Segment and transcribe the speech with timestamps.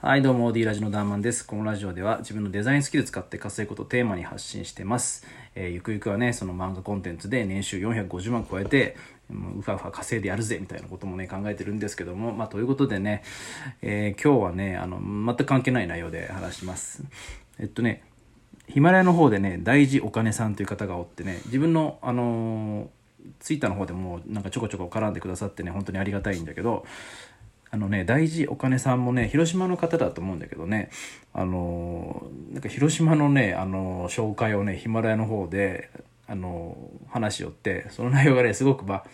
[0.00, 1.44] はい、どうも、D ラジのダーマンです。
[1.44, 5.26] このラジオでは自分のデザインスキル使って稼ぐことをテーマに発信してます。
[5.56, 8.96] えーゆくゆくはね、その漫画コンテンツで年収450万超えて、
[9.28, 13.24] もうふわふわ稼いでやるぜみたいなこともね、考えてるんですけども、まあ、ということでね、
[13.82, 17.02] えー今日はね、あの、全く関係ない内容で話します。
[17.58, 18.04] えっとね、
[18.68, 22.86] ヒマラヤの方でね、大事お金さんという方がおってね、自分の、あのー
[23.40, 26.86] ツイッターの方でもなんかちょこちょこ絡んでくださってね、本当にありがたいんだけど、
[27.70, 30.90] あのね、大事お金さんもね、広島の方だと思うんだけどね、
[31.34, 35.90] あのーなんか広島のね、あのー紹介をね、ヒマラヤの方で、
[36.26, 39.04] あのー話しよって、その内容がね、すごくまあ、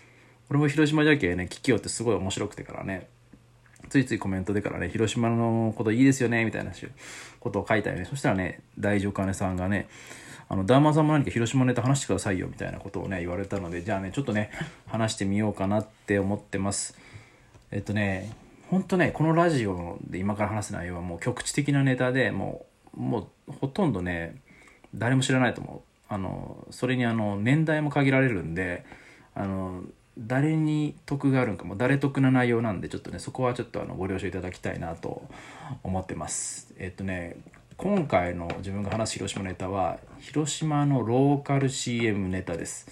[0.50, 3.08] 俺も広島じゃけね、聞きよってすごい面白くてからね、
[3.88, 6.72] ついついコメントでからね、広島のこといいですよね、みたいな
[7.40, 8.04] ことを書いたよね。
[8.04, 9.88] そしたらね、大事お金さんがね、
[10.48, 14.50] あの、ダーマさんも何か広島ネタ話してくださいよ、みたいなことをね、言われたので、じゃあね、ちょっとね、
[14.86, 16.96] 話してみようかなって思ってます。
[17.70, 18.30] えっとね、
[18.70, 24.40] ほんとね、このラジオで今から話す内容はもう局地的なネタでもう、もうほとんどね、
[24.94, 25.80] 誰も知らないと思う。
[26.08, 28.84] あの、それにあの、年代も限られるんで、
[29.34, 29.84] あの、
[30.16, 35.22] 誰に得があるんかも誰得な内容なんでちょっとねそこはちょっとあのご了承いただきたいなと
[35.82, 37.36] 思ってますえっとね
[37.76, 42.88] 今回の自分が話す広島ネタは広島のローカル CM ネタです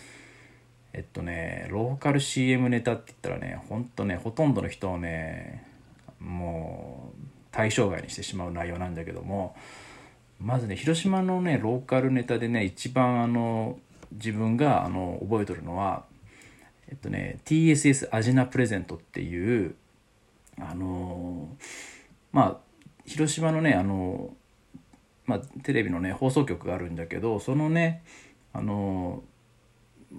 [0.92, 5.64] えっとねローカル CM ネタって言ったらねほんとねほとんどの人をね
[6.20, 9.56] もう対象外にしてしまう内容なんだけども
[10.40, 13.78] まずね広島のねローカルネタでね一番あの
[14.12, 16.04] 自分があの覚えとるのは
[16.88, 19.74] えっとね TSS アジナプレゼントっていう
[20.60, 21.48] あの
[22.32, 22.56] まあ
[23.06, 24.34] 広島のねあの
[25.24, 28.02] まあテレビのね放送局があるんだけどそのね
[28.52, 29.22] あの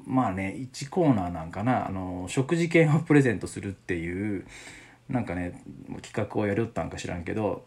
[0.05, 1.87] まあね1コーナーなんかな。
[1.87, 4.45] あの食事券をプレゼントするっていう
[5.09, 5.63] なんかね
[6.01, 7.65] 企画をやるったんか知らんけど、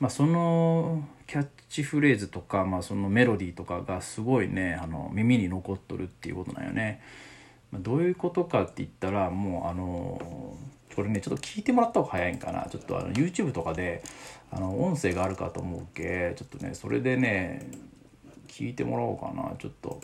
[0.00, 7.00] まあ、そのキャッチフレーズとか、まあ、そのメロディーとかがすごいねあの耳に残っとるっていうことなんよね。
[7.70, 10.56] まどういうことかって言ったらもうあの
[10.94, 12.66] これねちょっと聞いてもらった方が早いんかな。
[12.70, 14.02] ちょっとあの YouTube とかで
[14.50, 17.66] あの音声があるかと思うけちょっとねそれでね
[18.48, 19.56] 聞いてもらおうかな。
[19.58, 20.00] ちょっと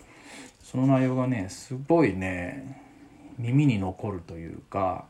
[0.62, 2.82] その内容がねすごいね
[3.38, 5.06] 耳に残るというか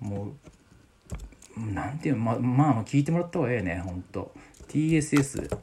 [0.00, 4.32] もうなんていうまあまあ聞いてもらった方がええねほんと。
[4.68, 5.56] TSS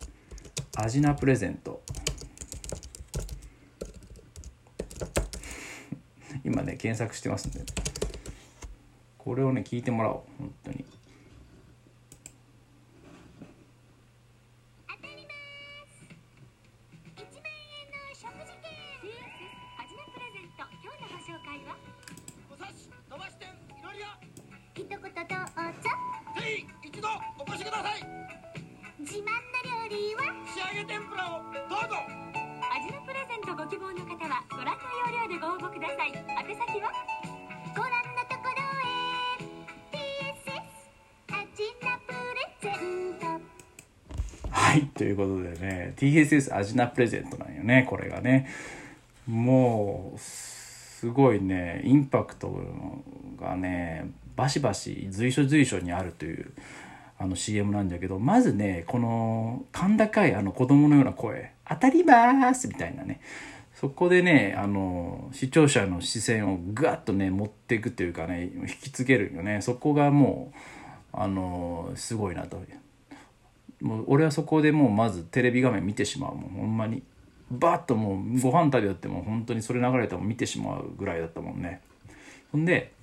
[0.78, 1.82] アジナプレゼント。
[6.46, 7.62] 今ね検索してますんで
[9.18, 10.91] これをね聞いてもらおう本当に。
[44.72, 44.86] はい。
[44.86, 48.48] ということでね TSS アジナプレゼントなんよねこれがね。
[49.28, 52.58] もうすごいねインパクト
[53.38, 56.54] がねバシバシ随所随所にあるという
[57.20, 63.20] あの CM なんだけどまずねこの甲高いあの子供のような声「当たります」みたいなね。
[63.74, 69.60] そこでねあの視聴者の視線をガッとね持っていくというかね引きつけるよね。
[69.60, 70.54] そこがも
[71.14, 72.62] うあのすごいなと。
[73.82, 77.04] もう俺はそこでもうまずテレビ画面見てしまうもんほんまに。
[77.52, 81.82] バッともうご飯食べよっても本当にそれ流れたら見てしまうぐらいだったもんね。
[82.52, 82.94] ほんで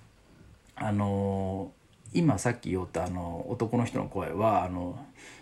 [0.75, 1.79] あのー
[2.15, 4.99] 今さっき言ったあの男の人の声はあの、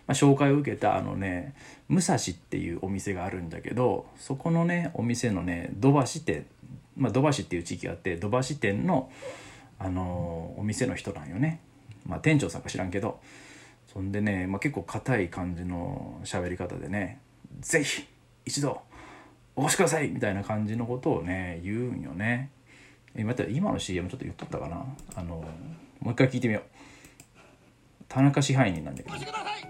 [0.09, 1.55] まあ、紹介を受けたあのね
[1.89, 6.45] 武蔵っていうお店があるんだけどそこのねお店のね土橋店
[6.97, 9.13] まあ土橋っていう地域があって土橋店の
[9.79, 11.61] あのーお店の人なんよね。
[12.05, 13.21] まあ店長さんか知らんけど。
[13.97, 17.19] そんでね、まあ、結構硬い感じの喋り方でね
[17.61, 18.07] 「ぜひ
[18.45, 18.83] 一度
[19.55, 22.51] お越しください!」みたいな感じのことをね言うんよね。
[23.15, 24.85] え待って今の CM ちょっと言っとったかな？
[25.15, 25.37] あの
[26.01, 26.63] もう一回聞いてみよう。
[28.07, 29.09] 田中支配人なんだけ？
[29.09, 29.63] どお越しください。
[29.63, 29.67] ぜ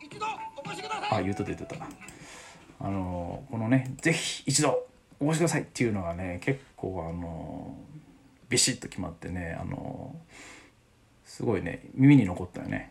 [0.00, 0.24] ひ一度
[0.56, 1.18] お越しください。
[1.18, 1.86] あ言うとって言っとった。
[2.80, 4.86] あのこのね「ぜひ一度
[5.20, 7.76] お越しください」っていうのがね結構あの
[8.48, 10.16] ビシッと決まってねあの
[11.28, 12.90] すごいね耳に残ったよね。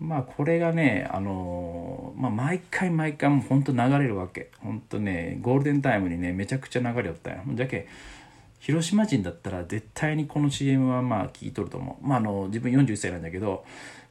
[0.00, 4.50] まあこれがねあのまあ毎回毎回もうほんと流れるわけ。
[4.58, 7.42] ほんとねゴールデンタイムにねめちゃくちゃ流れよったんよ。
[7.54, 7.86] じゃけ
[8.58, 12.06] 広島人だったら絶対にこの CM はまあ聞いとると思う。
[12.06, 13.64] まああの自分41歳なんだけど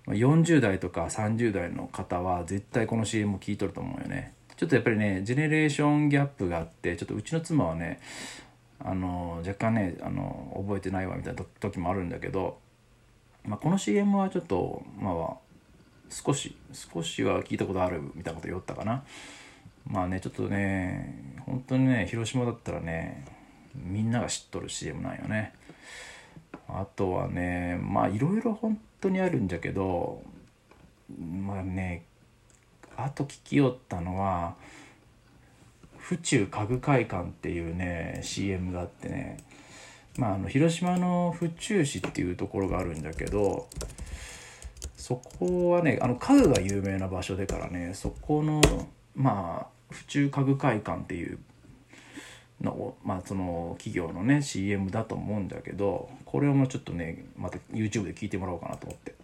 [0.07, 4.33] 40代とか30代の方は絶対この CM を聞いとると思うよね。
[4.55, 7.99] ちょっとやっぱりねジェネレーションギャップがあってちょっとうちの妻はね
[8.79, 12.59] あの若干ねあの覚えてないわみたいな時もあるんだけど、
[13.45, 15.37] まあ、この CM はちょっとまあ
[16.09, 19.03] 少し少しは聞いたことあるみたいなこと言おったかな。
[19.87, 23.25] まあねちょっとね本当にね広島だったらね
[23.75, 25.53] みんなが知っとる CM なんよね。
[26.67, 30.21] あとはねまあいろいろ本当にあるんじゃけど
[31.19, 32.05] まあね
[32.97, 34.55] あと聞きよったのは
[35.97, 39.37] 府中家具会館っていうね CM があってね。
[40.19, 43.69] まああの広島の府中市っていうところがあるんだけど
[44.97, 48.61] そこはねあの家具が有名な場所でからねそこの
[49.15, 51.39] まあ府中家具会館っていう
[52.59, 59.15] のまあその企業のね CM だと思うんだけどこれをもうちょっとねまた YouTube で聞いてもらおうかなと思って。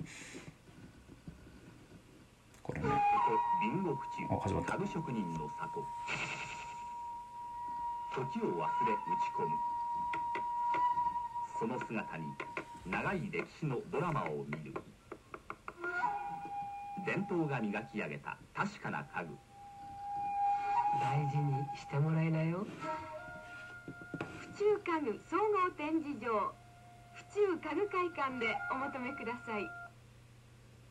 [2.63, 2.87] これね。
[2.89, 4.73] あ始まった。
[4.73, 5.85] 家具職人の里。
[8.15, 8.61] 時を忘れ打ち
[9.37, 9.74] 込む
[11.59, 12.23] その姿に
[12.85, 14.73] 長い歴史のドラマを見る。
[17.05, 19.35] 伝統が磨き上げた確かな家具。
[21.01, 22.65] 大事にしてもらいなよ。
[24.39, 26.53] 府中家具総合展示場。
[27.13, 29.85] 府中家具会館でお求めください。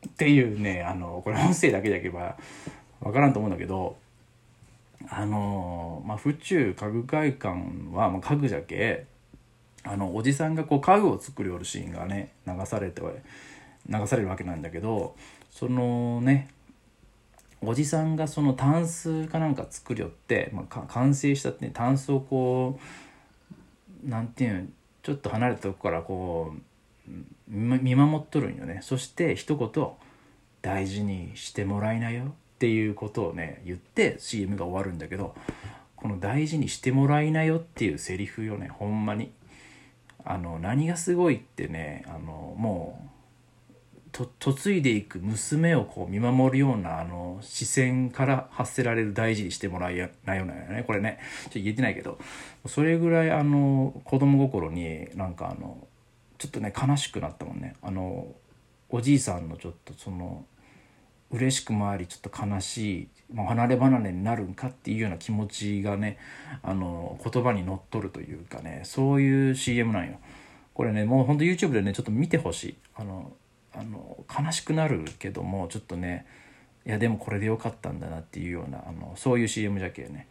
[0.07, 2.35] っていうねあのこれ音声だけじゃけば
[3.01, 3.97] 分からんと思うんだけど
[5.09, 7.49] あのまあ府中家具会館
[7.93, 9.07] は、まあ、家具じゃけ
[9.85, 13.01] あのおじさんがこう家具を作るよるシーンがね流されて
[13.87, 15.15] 流されるわけなんだけど
[15.51, 16.49] そのね
[17.61, 22.79] おじさんがそのタンスかなんか作りよって、まあ、完成したって、タンスをこ
[24.05, 24.67] うなんていうの
[25.01, 26.53] ちょっと離れたとこからこ
[27.07, 27.11] う
[27.47, 28.79] 見守っとるんよね。
[28.81, 29.87] そして一言
[30.61, 35.35] 「大事にしてもらいなよ」っていうことをね言って CM が終わるんだけど
[35.95, 39.31] この「大事にしてもらいなよ」っていうセリフよねほんまに。
[40.25, 43.05] あの何がすごいってねあのもう
[44.39, 50.83] 嫁いでいく娘をこう見守るようなあの視線から発せられる大事にしてもらいないようなね。
[50.87, 52.17] これねちょっと言えてないけど
[52.65, 55.85] それぐらいあの子供心になんかあの
[56.37, 57.75] ちょっとね悲しくなったもんね。
[57.81, 58.27] あの
[58.89, 60.45] おじいさんのちょっとその
[61.35, 66.17] 嬉しくもありちょっと悲しいもう離れ離れになるんかっていうような気持ちがね
[66.61, 70.19] あの言葉にのっとるというかねそういう CM なんよ。
[70.73, 72.77] これねもうほんと YouTube でねちょっと見てほしい。
[72.95, 73.31] あの
[73.73, 76.25] あの悲しくなるけどもちょっとね
[76.85, 80.27] いやでもこれでよかったんだなっていうようなあのそういう CM じゃけね。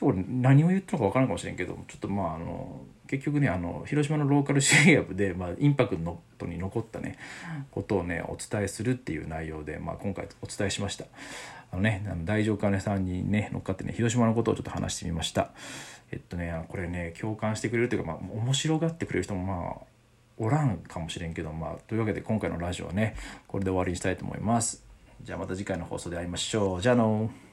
[0.00, 5.98] ちょこれ何を言ったのか分からんかもしれんけどちょっとまああの結局ねあの広島のローカル CM で、まあ、インパク
[6.38, 7.18] トに残ったね
[7.70, 11.04] ことをねお伝えするっていう内容で、まあ、今回お伝えしました。
[11.72, 15.50] あのねあの大乗金さんにね乗っかってね広島のことをちょっと話してみました。
[16.12, 19.76] えっとねこれね共感してくれるというか、まあ、面白がってくれる人もまあ
[20.38, 23.16] おらんかもしれんけどまあというわけで今回のラジオはね
[23.48, 24.84] これで終わりにしたいと思います。
[25.22, 26.80] じゃあまた次回の放送で会いましょう。
[26.80, 27.49] じゃあのー。